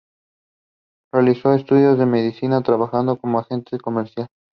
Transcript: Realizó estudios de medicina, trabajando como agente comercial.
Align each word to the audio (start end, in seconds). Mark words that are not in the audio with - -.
Realizó 1.13 1.53
estudios 1.53 1.99
de 1.99 2.07
medicina, 2.07 2.63
trabajando 2.63 3.17
como 3.17 3.37
agente 3.37 3.79
comercial. 3.79 4.25